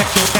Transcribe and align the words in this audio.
Techno 0.00 0.39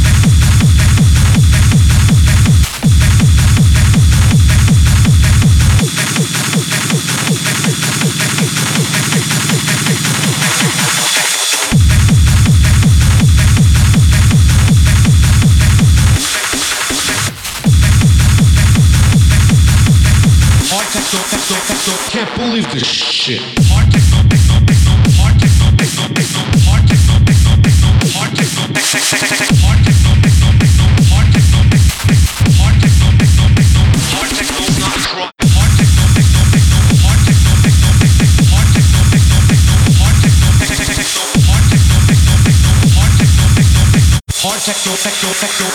Can't 21.51 22.33
believe 22.37 22.71
this 22.71 22.87
shit. 22.87 23.41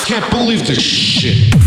Can't 0.07 0.31
believe 0.31 0.65
this 0.67 0.81
shit. 0.81 1.66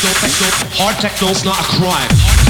techno, 0.00 0.46
hard 0.78 0.96
techno's 0.96 1.44
not 1.44 1.58
a 1.58 1.64
crime. 1.64 2.47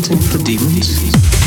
hunting 0.00 0.18
for 0.18 0.38
demons? 0.38 1.39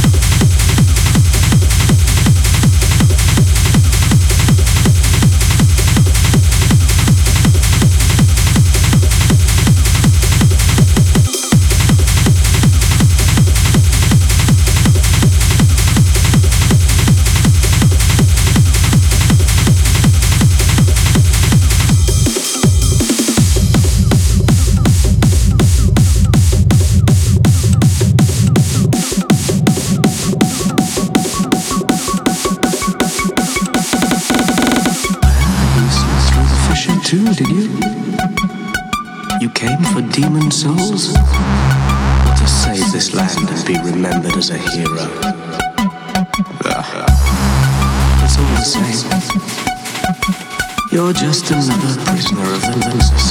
souls 40.63 41.11
to 42.39 42.47
save 42.47 42.89
this 42.93 43.13
land 43.13 43.49
and 43.49 43.65
be 43.67 43.75
remembered 43.91 44.37
as 44.37 44.49
a 44.49 44.57
hero. 44.57 45.09
It's 48.23 48.37
all 48.39 48.51
the 48.55 48.63
same. 48.63 49.09
You're 50.89 51.11
just 51.11 51.51
another 51.51 52.01
prisoner 52.05 52.47
of 52.55 52.61
the 52.61 52.77
Lotus. 52.79 53.27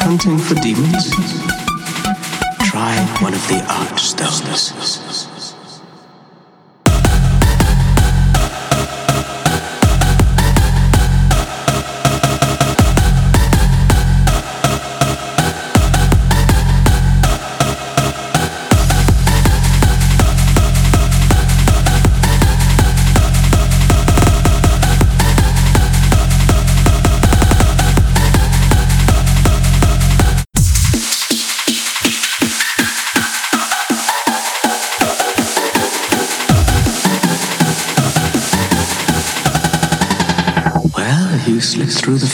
Hunting 0.00 0.38
for 0.38 0.54
demons? 0.54 1.10
Try 2.70 2.96
one 3.20 3.34
of 3.34 3.46
the 3.48 3.60
Archstones. 3.68 5.09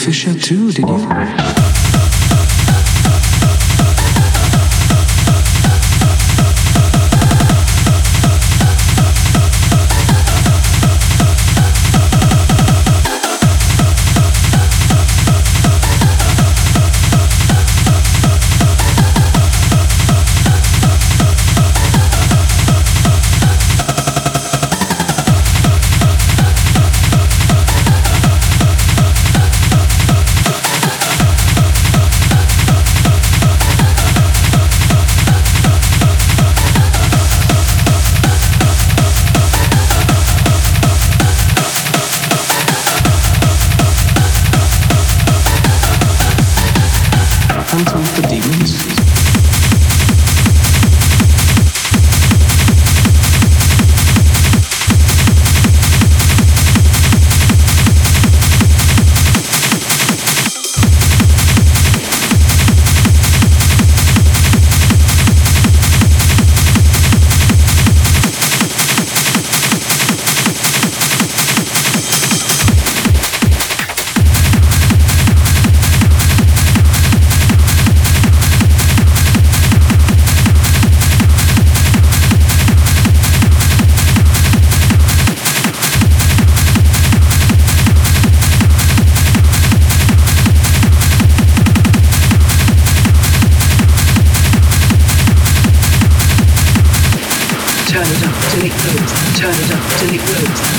Fisher 0.07 0.33
too, 0.39 0.71
did 0.71 0.87
you? 0.87 1.16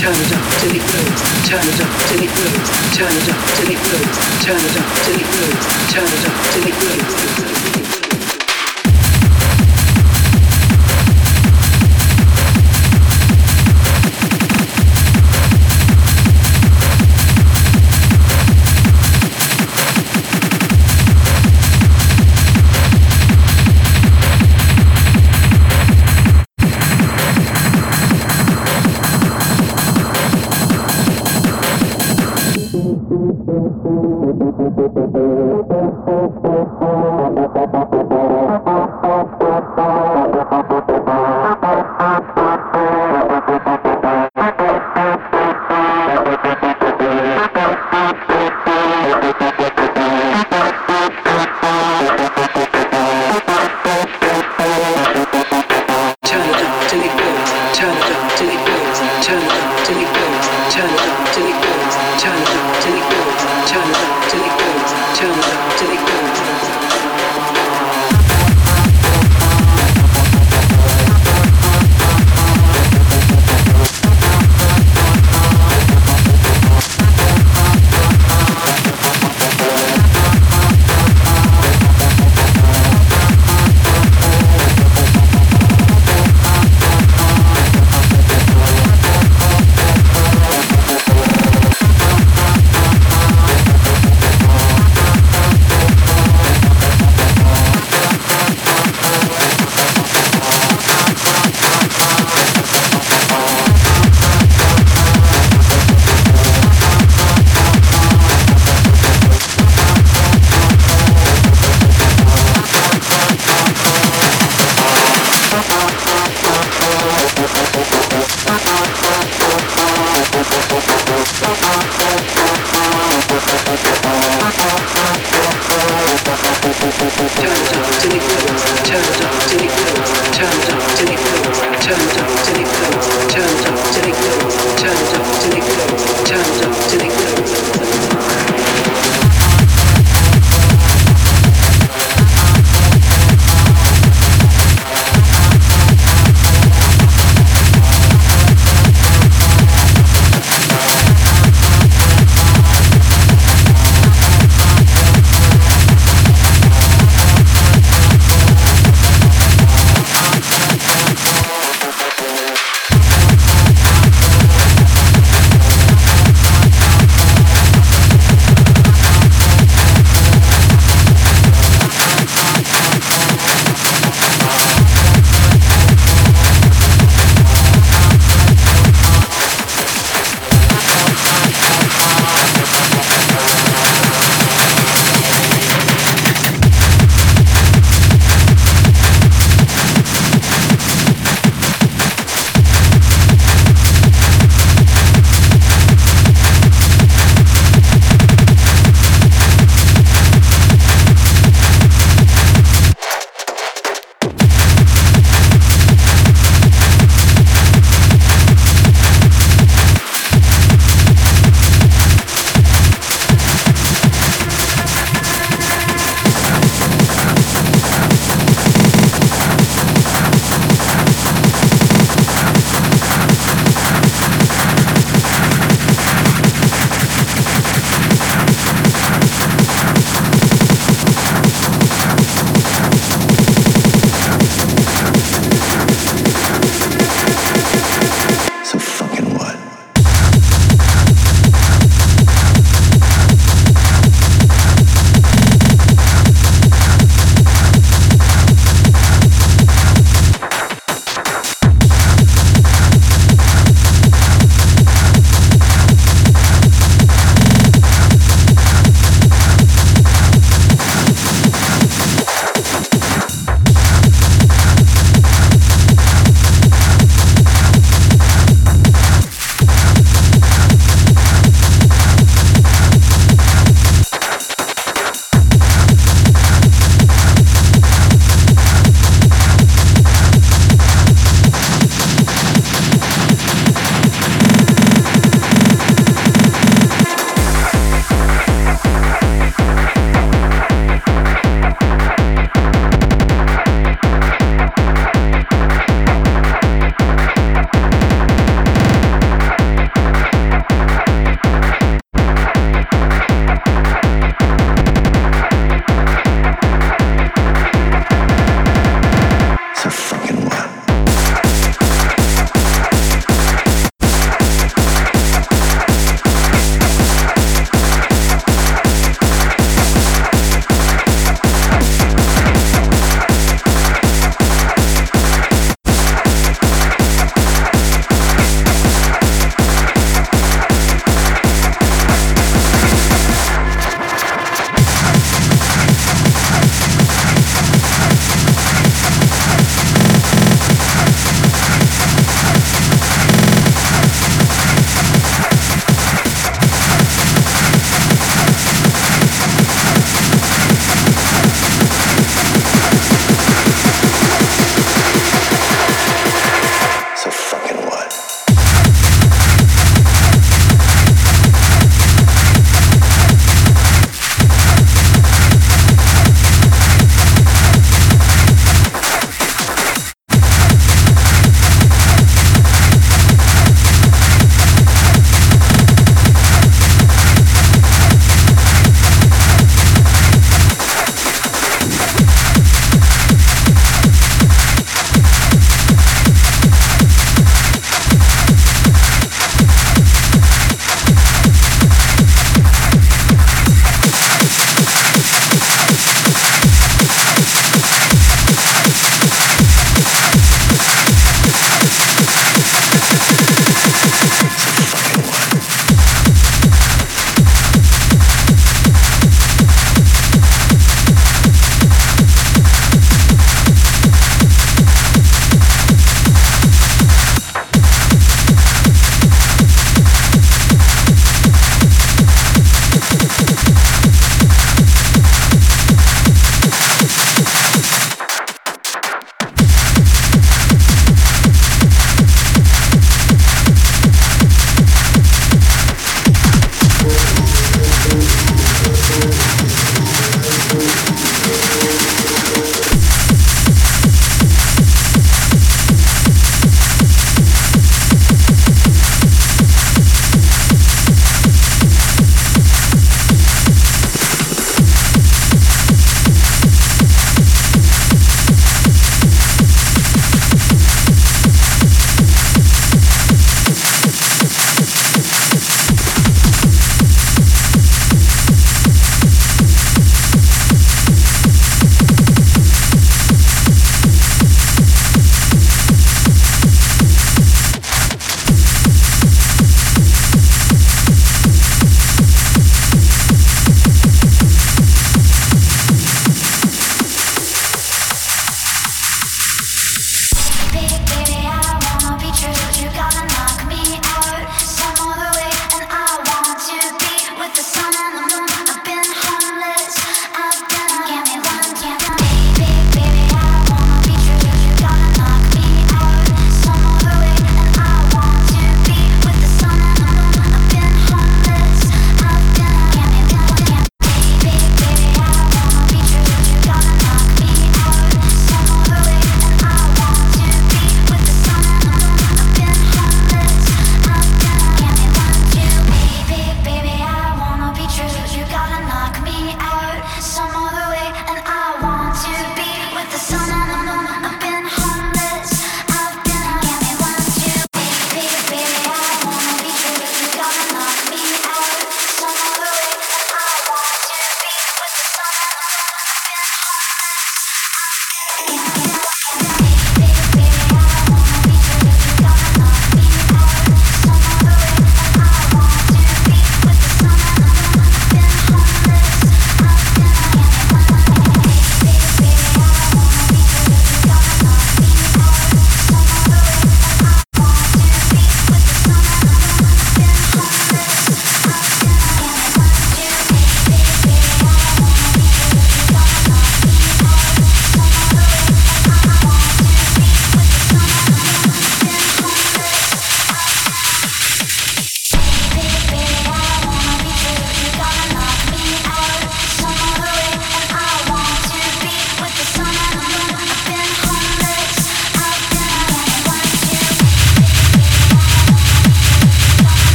Turn 0.00 0.14
it 0.14 0.32
up 0.32 0.40
till 0.60 0.74
it 0.74 0.80
blows. 0.80 1.20
Turn 1.46 1.60
it 1.60 1.78
up 1.78 1.92
till 2.08 2.22
it 2.24 2.32
blows. 2.32 2.70
Turn 2.96 3.12
it 3.12 3.28
up 3.28 3.36
till 3.52 3.70
it 3.70 3.78
blows. 3.84 4.16
Turn 4.42 4.56
it 4.56 4.76
up 4.80 4.88
till 5.04 5.20
it 5.20 5.26
blows. 5.28 5.92
Turn 5.92 6.08
it 6.08 6.26
up 6.26 6.36
till 6.54 6.68
it 6.68 6.74
blows. 6.80 7.59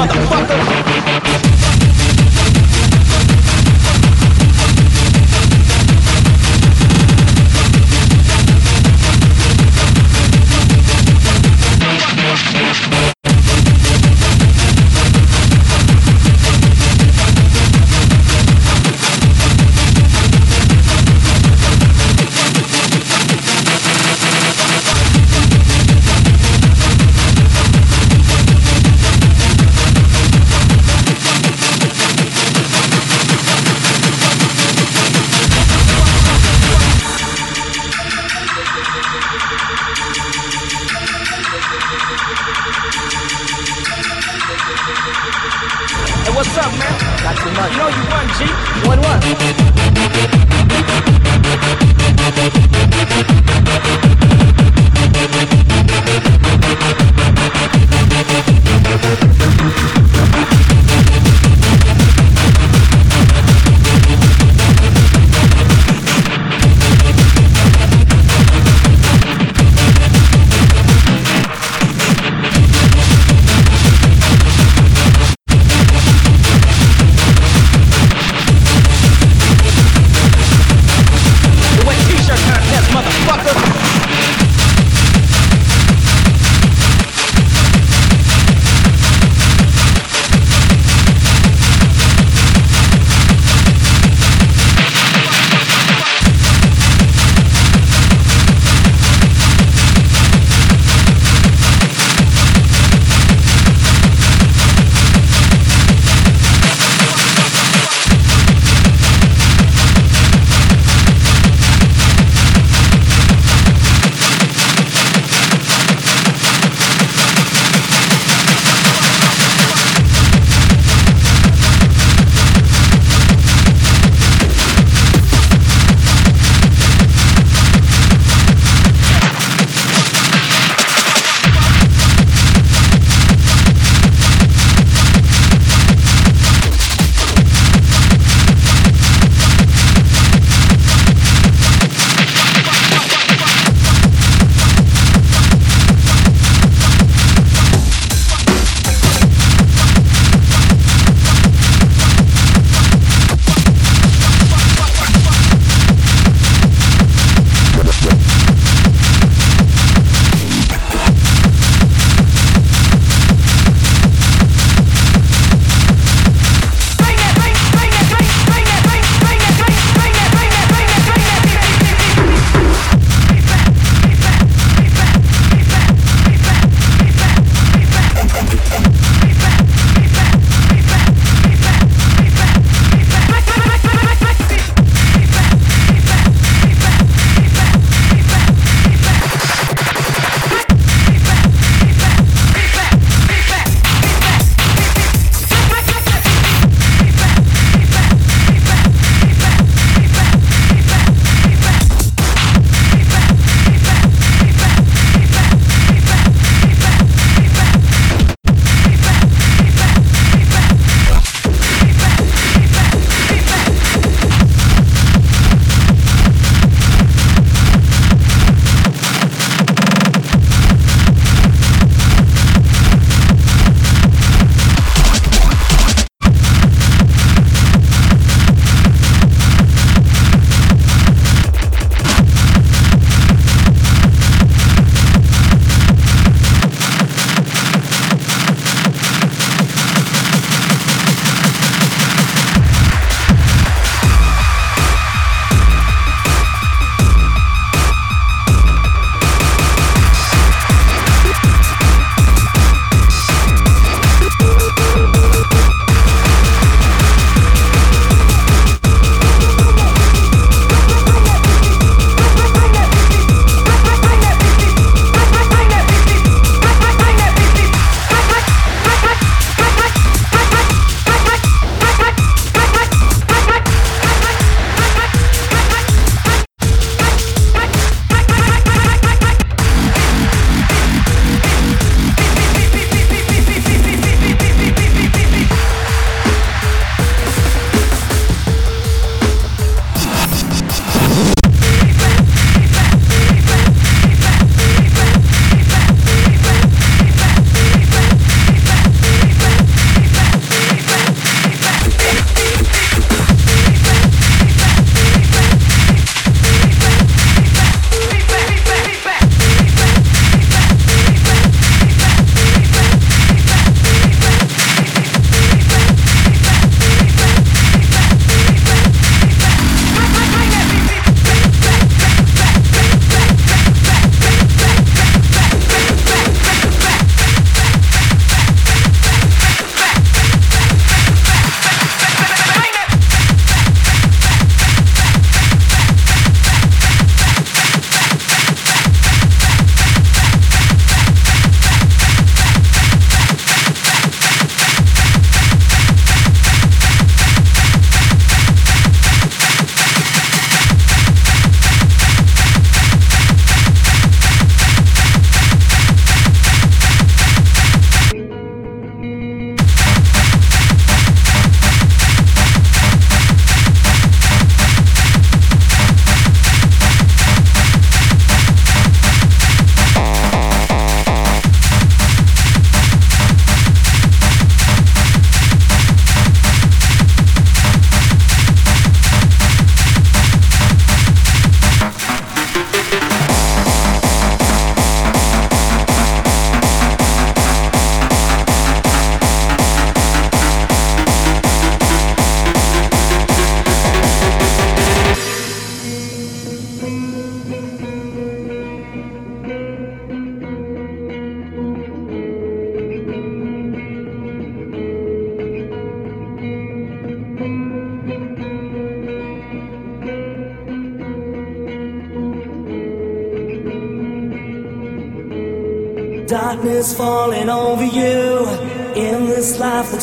Motherfucker. 0.00 0.39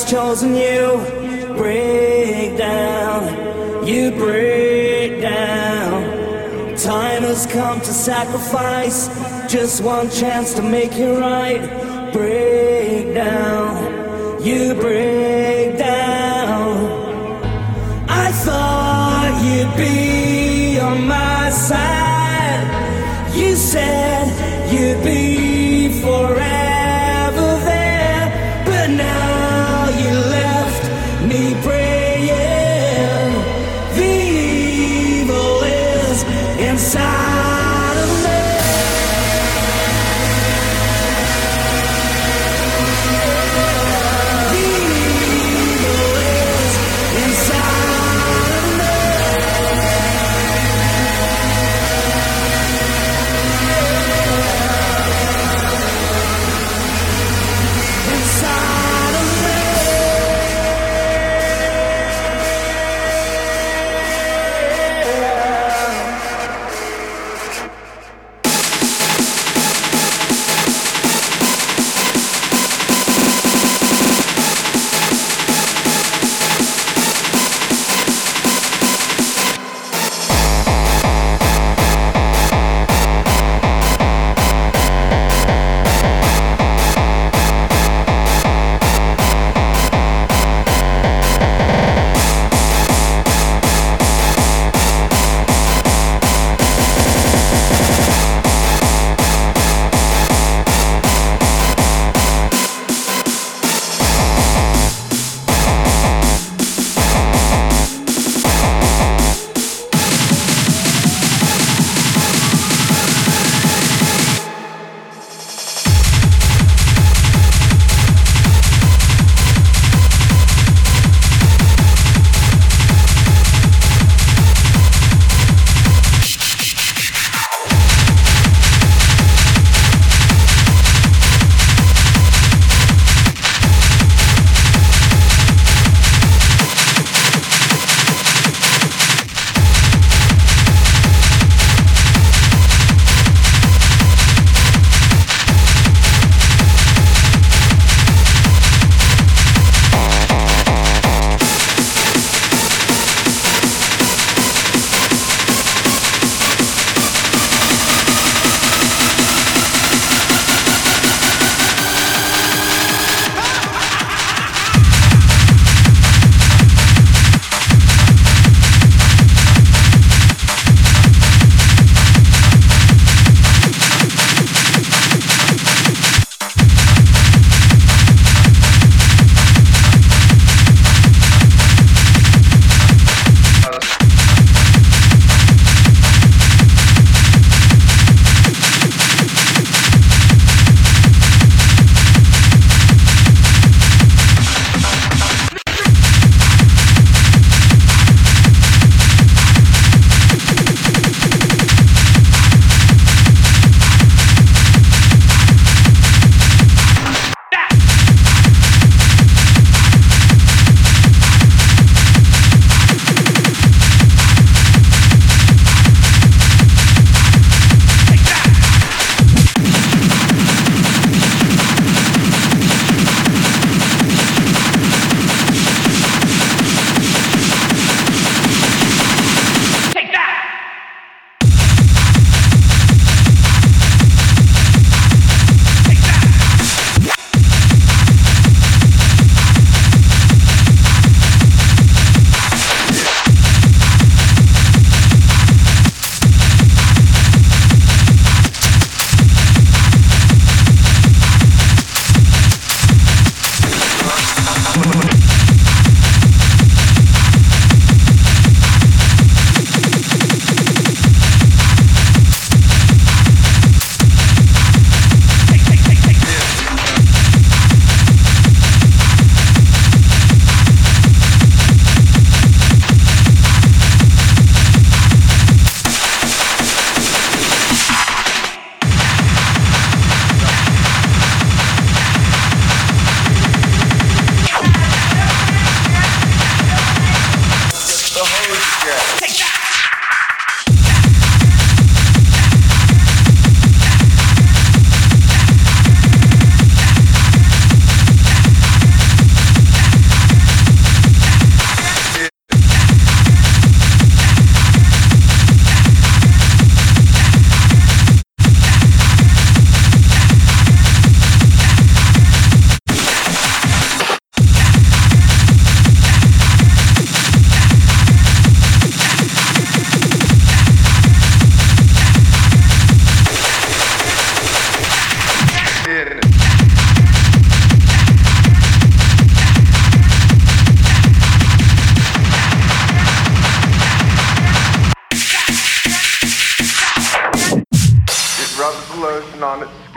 Chosen 0.07 0.55
you. 0.55 0.97
Break 1.57 2.57
down, 2.57 3.85
you 3.85 4.11
break 4.11 5.21
down. 5.21 6.75
Time 6.77 7.23
has 7.23 7.45
come 7.47 7.81
to 7.81 7.93
sacrifice 7.93 9.09
just 9.51 9.83
one 9.83 10.09
chance 10.09 10.53
to 10.53 10.61
make 10.61 10.93
it 10.93 11.19
right. 11.19 11.61
Break 12.13 13.13
down, 13.15 14.41
you 14.41 14.75
break 14.75 15.77
down. 15.77 16.77
I 18.07 18.31
thought 18.31 19.41
you'd 19.43 19.75
be 19.75 20.79
on 20.79 21.05
my 21.05 21.49
side. 21.49 23.35
You 23.35 23.55
said 23.55 24.16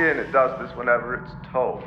skin. 0.01 0.19
It 0.19 0.33
does 0.33 0.59
this 0.61 0.75
whenever 0.77 1.15
it's 1.15 1.33
told. 1.53 1.83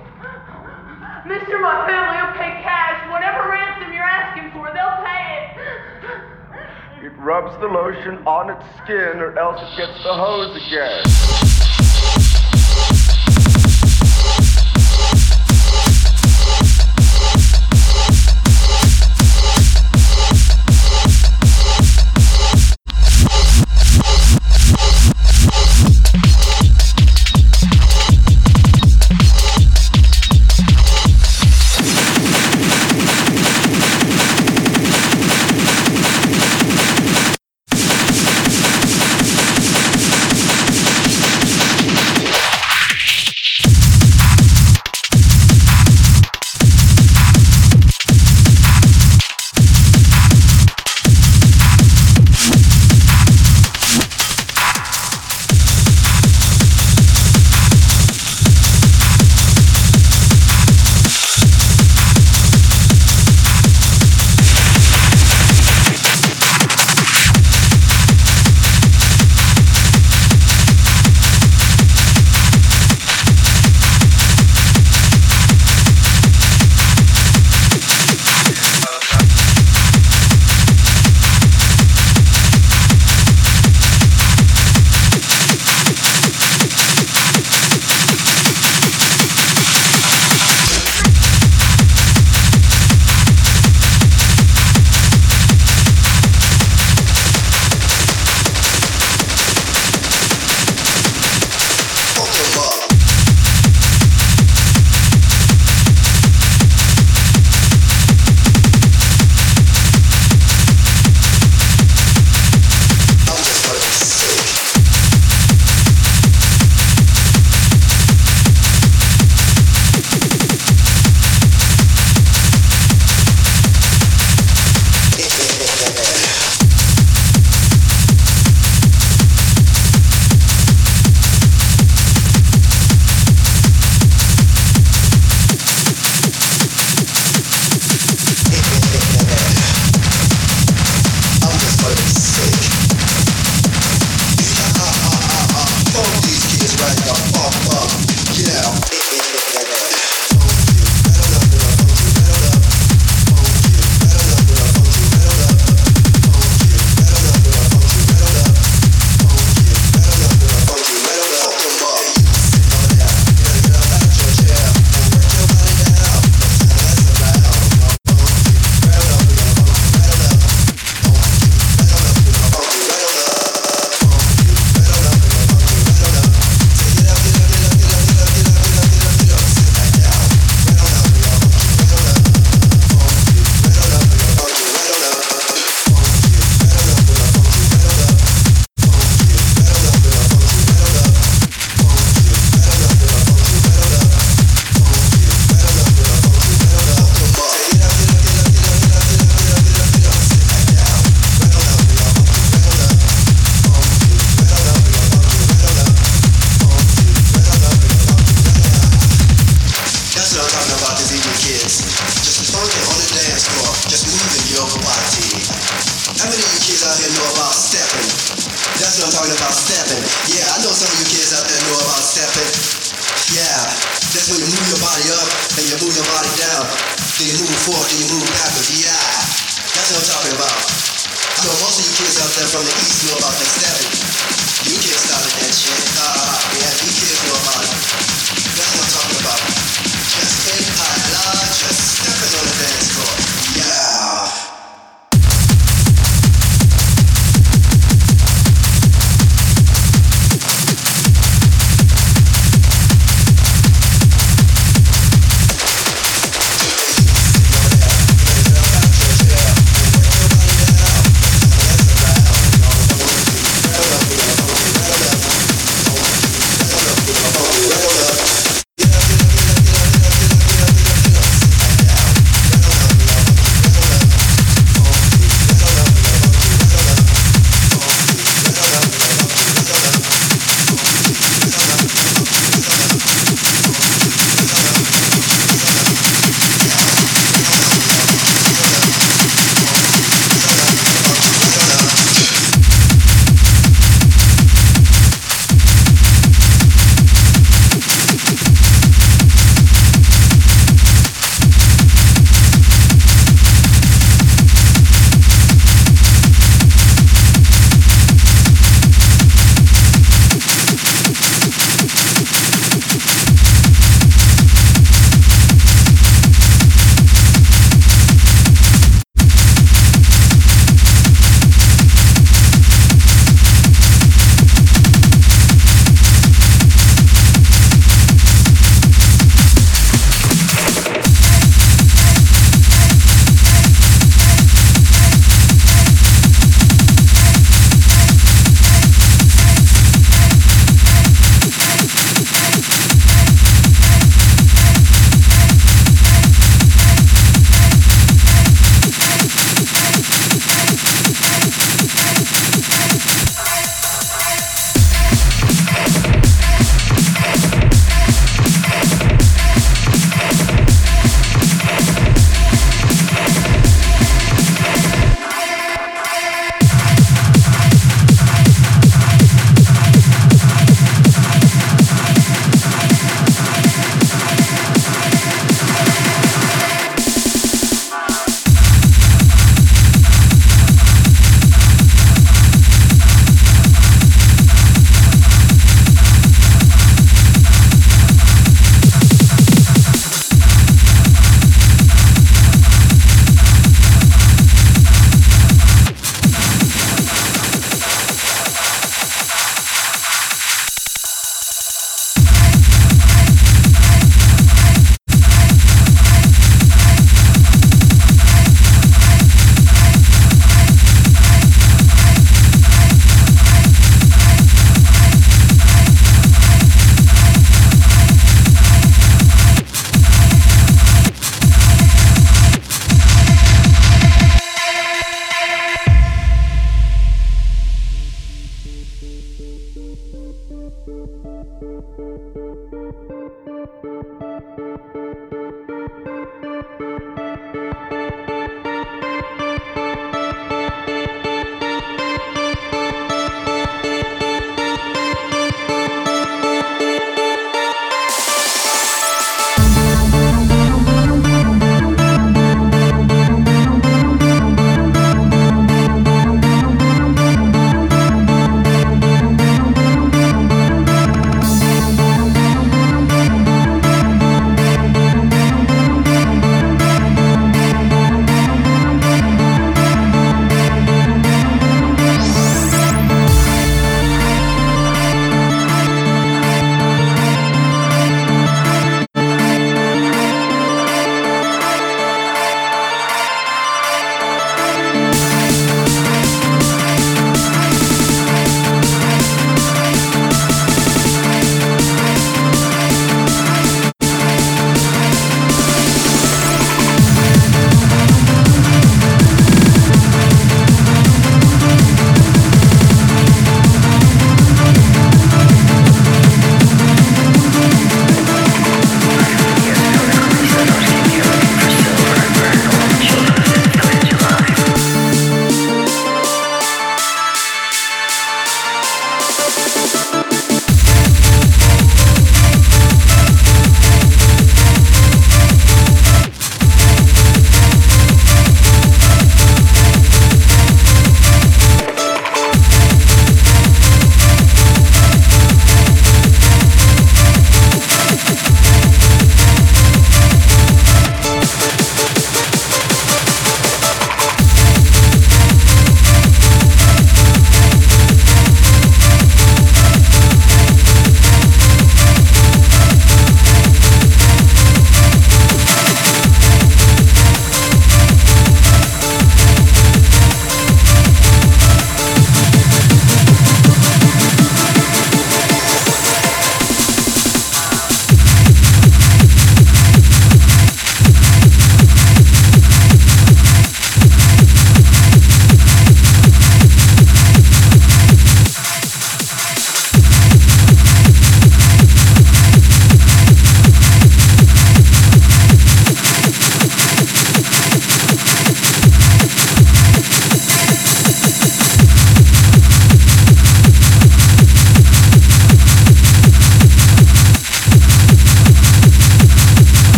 Mister, 1.26 1.60
my 1.60 1.88
family 1.88 2.22
will 2.22 2.38
pay 2.38 2.62
cash. 2.62 3.10
Whatever 3.12 3.50
ransom 3.50 3.92
you're 3.94 4.04
asking 4.04 4.52
for, 4.52 4.70
they'll 4.74 5.02
pay 5.02 5.26
it. 5.42 7.06
It 7.06 7.14
rubs 7.18 7.58
the 7.60 7.68
lotion 7.68 8.26
on 8.28 8.50
its 8.52 8.66
skin, 8.84 9.20
or 9.20 9.38
else 9.38 9.60
it 9.62 9.78
gets 9.78 10.04
the 10.04 10.14
hose 10.14 10.56
again. 10.56 12.23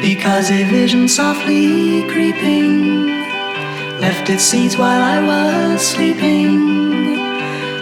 Because 0.00 0.50
a 0.50 0.62
vision 0.64 1.08
softly 1.08 2.02
creeping 2.04 3.08
left 4.00 4.30
its 4.30 4.44
seeds 4.44 4.76
while 4.76 5.02
I 5.02 5.20
was 5.20 5.86
sleeping. 5.86 7.18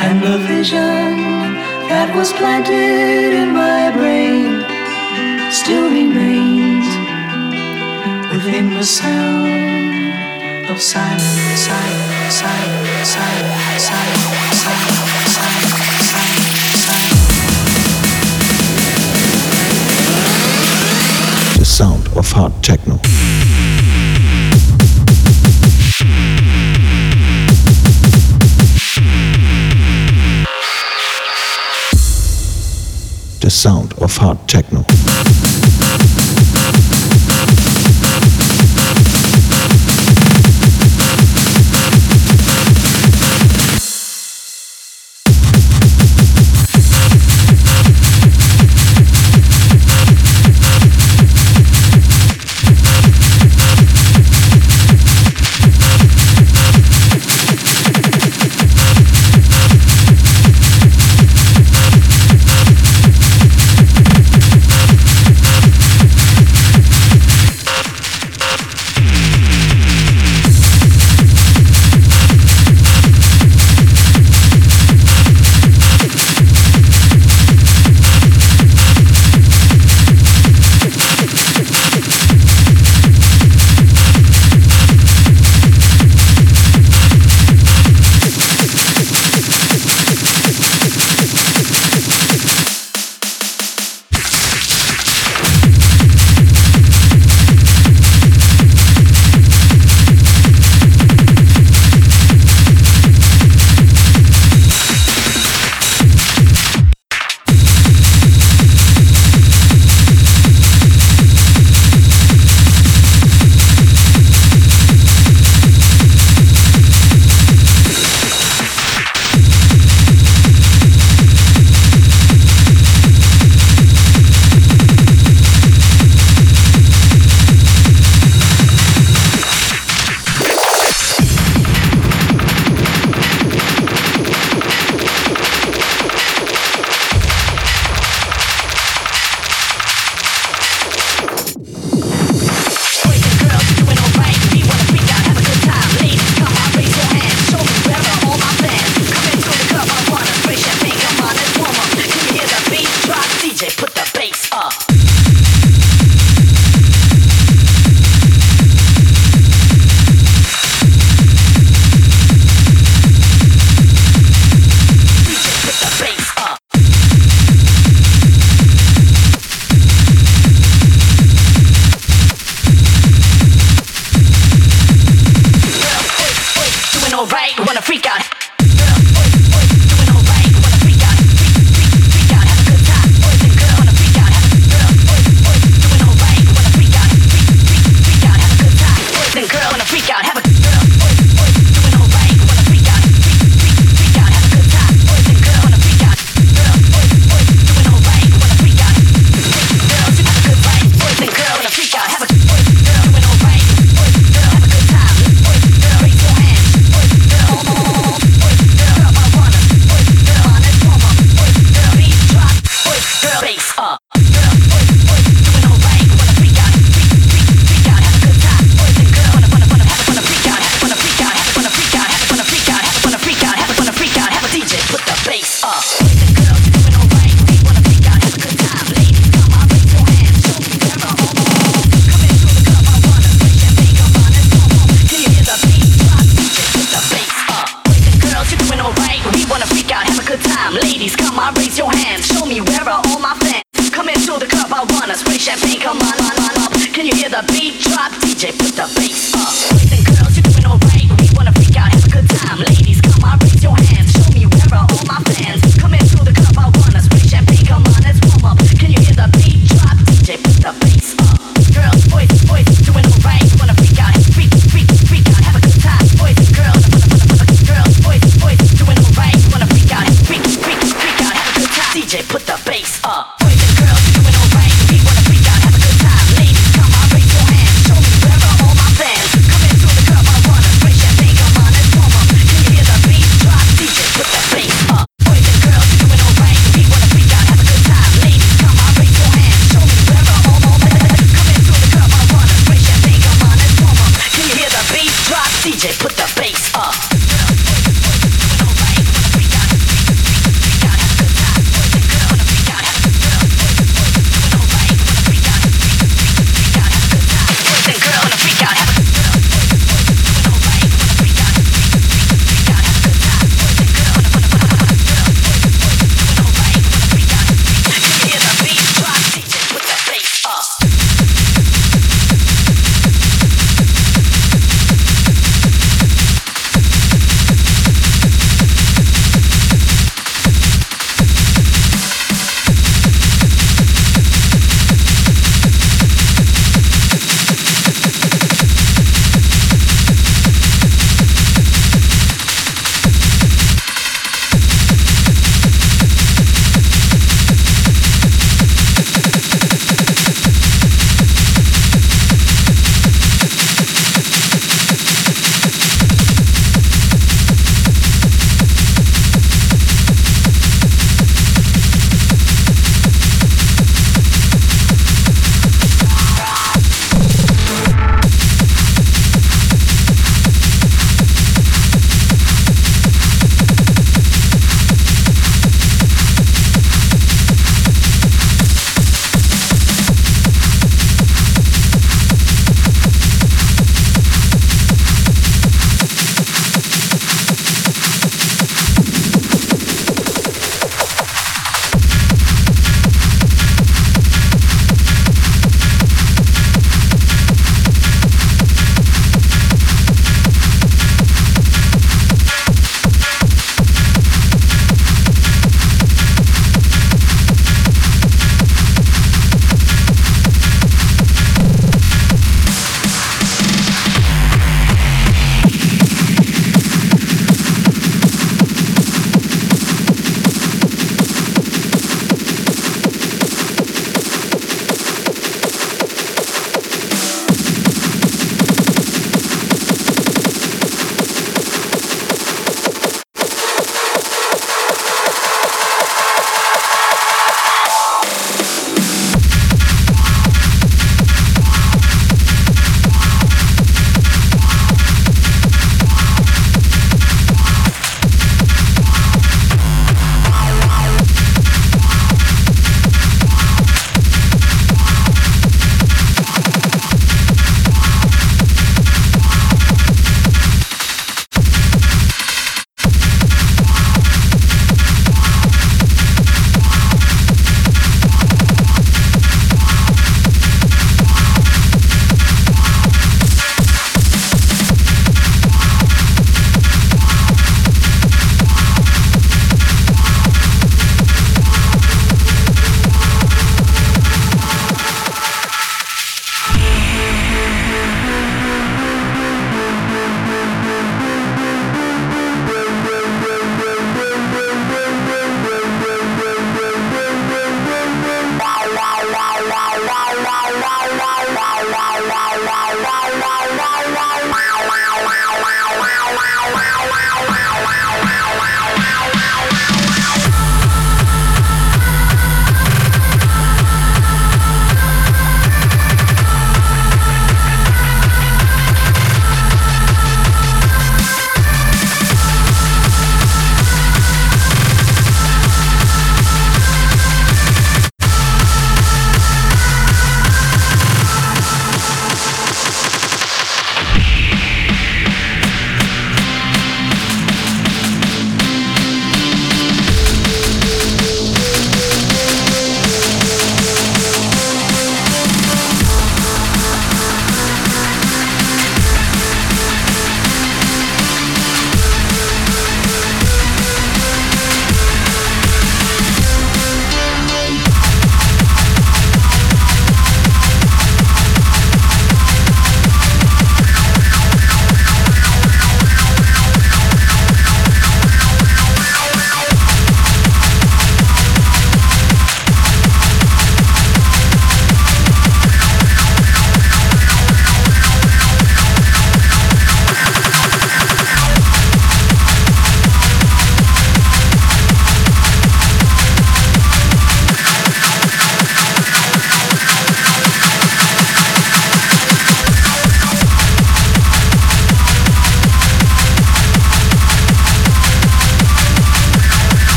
And 0.00 0.20
the 0.20 0.38
vision 0.38 1.54
that 1.88 2.14
was 2.14 2.32
planted 2.32 3.32
in 3.42 3.52
my 3.52 3.92
brain 3.92 4.64
still 5.52 5.84
remains 5.88 6.86
within 8.32 8.74
the 8.74 8.84
sound 8.84 10.68
of 10.68 10.80
silence, 10.80 11.22
silence, 11.68 12.34
silence, 12.34 13.08
silence, 13.08 13.82
silence, 13.86 14.62
silence, 14.62 14.99
sound 21.80 22.08
of 22.08 22.30
hard 22.30 22.52
techno. 22.62 22.96
The 33.40 33.48
sound 33.48 33.94
of 33.94 34.14
hard 34.14 34.46
techno. 34.46 34.84